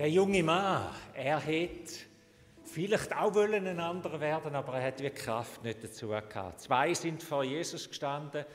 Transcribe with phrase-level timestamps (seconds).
[0.00, 1.92] Der junge Mann, er hätte
[2.64, 6.58] vielleicht auch wollen ein anderer werden, aber er hat die Kraft nicht dazu gehabt.
[6.58, 8.46] Zwei sind vor Jesus gestanden,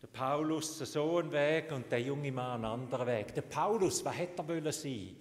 [0.00, 3.34] der Paulus der Sohn Weg und der junge Mann einen anderen Weg.
[3.34, 5.16] Der Paulus, was hätte er wollen sein?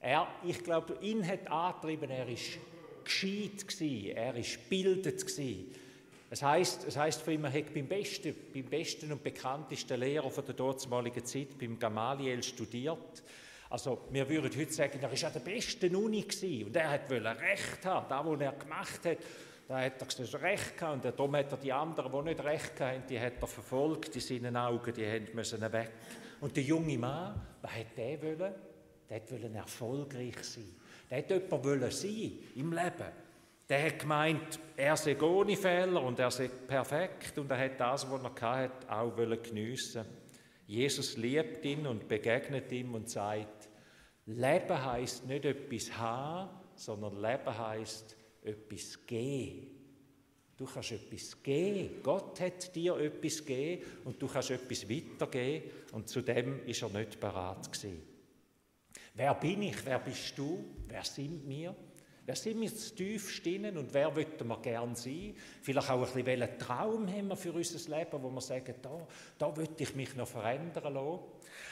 [0.00, 2.58] Er, ich glaube, ihn hat angetrieben, er ist
[3.04, 5.74] gescheit gewesen, er ist bildet gewesen.
[6.30, 10.30] Es heißt, es heißt von ihm, er hat beim besten, beim besten und bekanntesten Lehrer
[10.30, 13.22] von der damaligen Zeit, beim Gamaliel, studiert.
[13.72, 17.10] Also wir würden heute sagen, er war an der besten Uni gewesen und er hat
[17.10, 18.06] Recht haben.
[18.06, 19.16] Da, was er gemacht hat,
[19.66, 21.06] da hat er Recht gehabt.
[21.06, 24.20] Und darum hat er die anderen, die nicht Recht hatten, die hat er verfolgt in
[24.20, 25.90] seinen Augen, die haben müssen weg.
[26.42, 28.54] Und der junge Mann, was hat der wollen?
[29.08, 30.76] Der wollte erfolgreich sein.
[31.10, 33.12] Der hat jemand sein im Leben.
[33.70, 38.06] Der hat gemeint, er sei ohne Fehler und er sei perfekt und er hat das,
[38.10, 40.04] was er hatte, auch geniessen
[40.72, 43.68] Jesus liebt ihn und begegnet ihm und sagt,
[44.24, 49.66] Leben heißt nicht etwas haben, sondern Leben heißt etwas geben.
[50.56, 52.02] Du kannst etwas geben.
[52.02, 56.88] Gott hat dir etwas gegeben und du kannst etwas weitergeben und zu dem ist er
[56.88, 58.00] nicht bereit gewesen.
[59.12, 59.84] Wer bin ich?
[59.84, 60.64] Wer bist du?
[60.88, 61.76] Wer sind wir?
[62.24, 65.34] Wer sind wir zu tief stehen und wer möchten wir gern sein?
[65.60, 69.06] Vielleicht auch ein bisschen welchen Traum haben wir für unser Leben, wo wir sagen, da,
[69.38, 71.18] da möchte ich mich noch verändern lassen.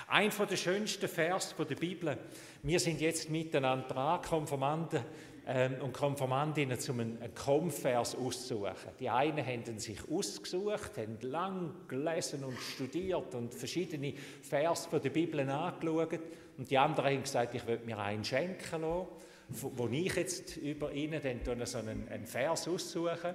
[0.09, 2.19] Ein von den schönsten Vers der Bibel.
[2.65, 5.05] Wir sind jetzt miteinander dran, Konformanten
[5.47, 8.91] ähm, und Konformantinnen, um einen, Kompvers auszusuchen.
[8.99, 15.49] Die einen haben sich ausgesucht, haben lang gelesen und studiert und verschiedene Vers der Bibel
[15.49, 16.21] angeschaut.
[16.59, 19.07] Und die anderen haben gesagt, ich würde mir einen schenken lassen,
[19.51, 23.35] wo ich jetzt über ihnen dann so einen, einen Vers aussuche.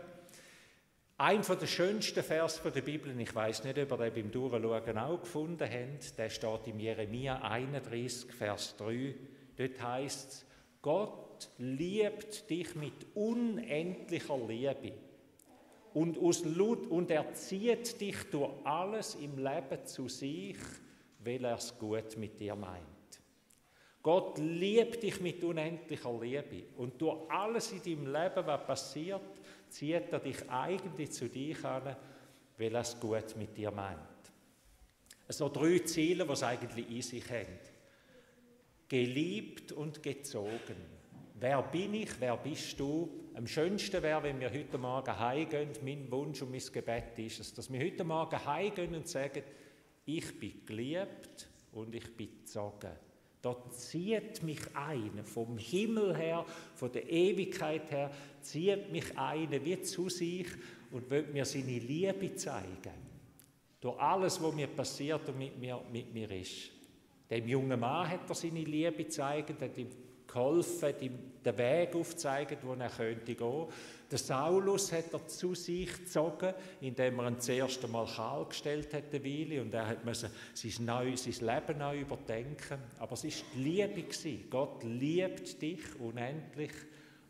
[1.18, 4.98] Ein von der schönsten Vers der Bibel, ich weiß nicht, ob ihr den beim Durchschauen
[4.98, 9.16] auch gefunden habt, der steht im Jeremia 31, Vers 3.
[9.56, 10.46] Dort heißt es,
[10.82, 14.94] Gott liebt dich mit unendlicher Liebe
[15.94, 20.58] und, aus und er zieht dich durch alles im Leben zu sich,
[21.20, 22.95] weil er es gut mit dir meint.
[24.06, 29.24] Gott liebt dich mit unendlicher Liebe und durch alles in deinem Leben, was passiert,
[29.68, 31.96] zieht er dich eigentlich zu dich an,
[32.56, 33.98] weil er es gut mit dir meint.
[35.28, 37.58] So drei Ziele, die es eigentlich in sich haben.
[38.88, 40.76] Geliebt und gezogen.
[41.34, 43.10] Wer bin ich, wer bist du?
[43.34, 45.72] Am schönsten wäre, wenn wir heute Morgen heimgehen.
[45.84, 49.42] Mein Wunsch und mein Gebet ist es, dass wir heute Morgen heimgehen und sagen,
[50.06, 52.92] ich bin geliebt und ich bin gezogen.
[53.46, 58.10] Da zieht mich ein, vom Himmel her, von der Ewigkeit her,
[58.42, 60.48] zieht mich ein wie zu sich
[60.90, 62.96] und will mir seine Liebe zeigen.
[63.80, 66.72] Durch alles, was mir passiert und mit mir, mit mir ist.
[67.30, 69.90] Dem jungen Mann hat er seine Liebe gezeigt, hat ihm
[70.26, 73.68] geholfen, ihm den Weg aufzeigen, wo er könnte gehen.
[74.10, 78.94] Der Saulus hat er zu sich gezogen, indem er ihn das erste Mal kahl gestellt
[78.94, 82.80] hat, eine und er musste sein, neu, sein Leben neu überdenken.
[83.00, 84.04] Aber es war die Liebe.
[84.04, 84.46] Gewesen.
[84.50, 86.72] Gott liebt dich unendlich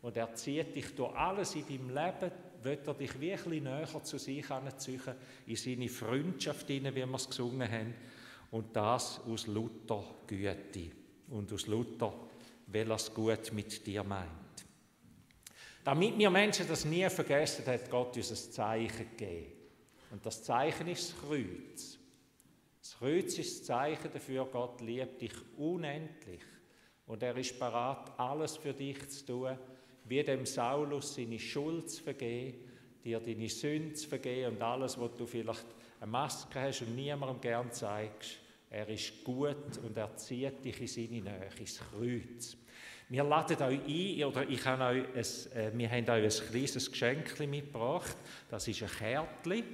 [0.02, 2.30] und er zieht dich durch alles in deinem Leben,
[2.62, 5.00] wird er dich wirklich näher zu sich anziehen,
[5.46, 7.94] in seine Freundschaft hinein, wie wir es gesungen haben.
[8.50, 10.90] Und das aus Luther Güte
[11.30, 12.12] und aus Luther
[12.66, 14.30] weil er es gut mit dir meint.
[15.84, 19.52] Damit wir Menschen das nie vergessen, hat Gott uns ein Zeichen gegeben.
[20.10, 21.98] Und das Zeichen ist das Kreuz.
[22.80, 26.42] Das Kreuz ist das Zeichen dafür, Gott liebt dich unendlich.
[27.06, 29.58] Und er ist bereit, alles für dich zu tun,
[30.04, 32.58] wie dem Saulus seine Schuld zu vergeben,
[33.04, 35.66] dir deine Sünde zu vergeben und alles, was du vielleicht
[36.00, 38.38] eine Maske hast und niemandem gern zeigst.
[38.70, 42.56] Er ist gut und er zieht dich in seine Nähe, ins Kreuz.
[43.08, 46.90] Wir laden euch ein, oder ich habe euch ein, äh, wir haben euch ein kleines
[46.90, 48.16] Geschenk mitgebracht.
[48.50, 49.64] Das ist ein Kärtchen.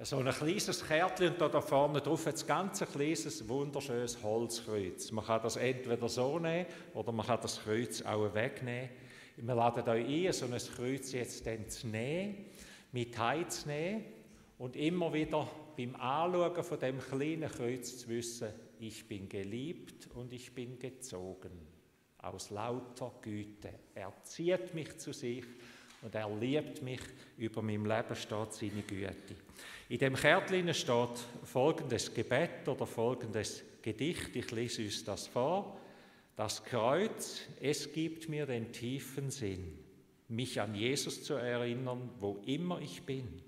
[0.00, 5.12] So ein kleines Kärtchen und da, da vorne drauf ein ganz kleines, wunderschönes Holzkreuz.
[5.12, 8.90] Man kann das entweder so nehmen oder man kann das Kreuz auch wegnehmen.
[9.36, 12.46] Wir laden euch ein, so ein Kreuz jetzt dann zu nehmen,
[12.92, 14.04] mit heimzunehmen
[14.58, 18.48] und immer wieder beim Anschauen von dem kleinen Kreuz zu wissen,
[18.78, 21.50] ich bin geliebt und ich bin gezogen.
[22.18, 23.70] Aus lauter Güte.
[23.94, 25.44] Er zieht mich zu sich
[26.02, 27.00] und er liebt mich.
[27.36, 29.36] Über meinem Leben steht seine Güte.
[29.88, 34.34] In dem Kärtchen steht folgendes Gebet oder folgendes Gedicht.
[34.36, 35.80] Ich lese uns das vor.
[36.36, 39.78] Das Kreuz, es gibt mir den tiefen Sinn,
[40.32, 43.42] mich an Jesus zu erinnern, wo immer ich bin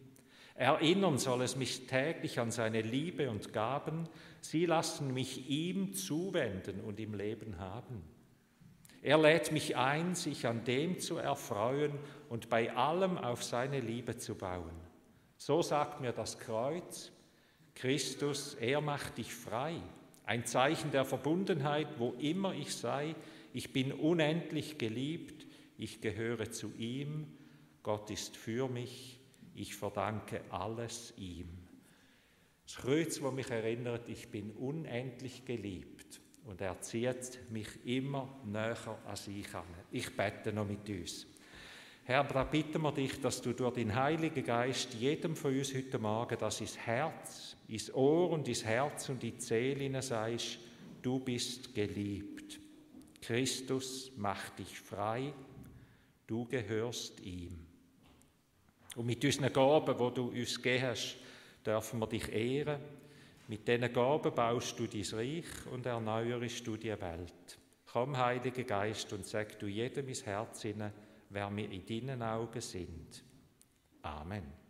[0.57, 4.09] Erinnern soll es mich täglich an seine Liebe und Gaben.
[4.41, 8.05] Sie lassen mich ihm zuwenden und im Leben haben.
[9.03, 11.93] Er lädt mich ein, sich an dem zu erfreuen
[12.29, 14.73] und bei allem auf seine Liebe zu bauen.
[15.37, 17.11] So sagt mir das Kreuz,
[17.75, 19.75] Christus, er macht dich frei.
[20.25, 23.17] Ein Zeichen der Verbundenheit, wo immer ich sei.
[23.53, 25.44] Ich bin unendlich geliebt,
[25.77, 27.27] ich gehöre zu ihm,
[27.83, 29.21] Gott ist für mich,
[29.55, 31.49] ich verdanke alles ihm.
[32.67, 38.99] Das Kreuz, wo mich erinnert, ich bin unendlich geliebt und er zieht mich immer näher
[39.07, 39.65] an sich an.
[39.91, 41.27] Ich bete noch mit uns.
[42.07, 45.99] Herr, da bitten wir dich, dass du durch den Heiligen Geist jedem von uns heute
[45.99, 50.59] Morgen das ins Herz, ins Ohr und ins Herz und in die Seele sagst,
[51.01, 52.61] du bist geliebt.
[53.23, 55.33] Christus macht dich frei,
[56.27, 57.67] du gehörst ihm.
[58.97, 61.17] Und mit unseren Gaben, wo du uns gegeben hast,
[61.65, 62.81] dürfen wir dich ehren.
[63.49, 67.59] Mit diesen Gaben baust du dein Reich und erneuerst du die Welt.
[67.87, 70.93] Komm, Heiliger Geist, und sag du jedem ins Herz hinein,
[71.31, 73.23] wer wir in deinen Augen sind.
[74.03, 74.64] Amen.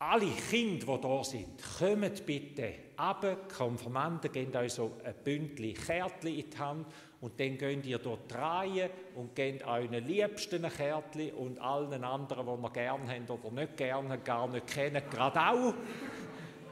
[0.00, 1.48] Alle Kinder, die da sind,
[1.78, 6.86] kommt bitte aber Konfirmanden geben euch so ein Bündel Kärtchen in die Hand
[7.20, 12.44] und dann gehen ihr dort rein und gebt euren Liebsten ein Kärtchen und allen anderen,
[12.44, 15.74] die wir gerne haben oder nicht gerne gar nicht kennen, gerade auch.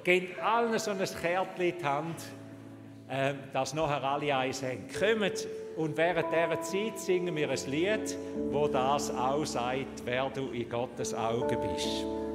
[0.02, 2.23] Gebt allen so ein Kärtchen in die Hand,
[3.08, 4.88] äh, dass nachher alle eins haben.
[4.88, 5.46] Kommt
[5.76, 8.19] und während dieser Zeit singen wir ein Lied,
[8.50, 12.25] wo das auch sagt, wer du in Gottes Augen bist.